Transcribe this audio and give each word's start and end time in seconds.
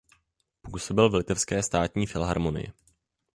Působil 0.61 1.09
v 1.09 1.13
Litevské 1.13 1.63
státní 1.63 2.05
filharmonii. 2.07 2.73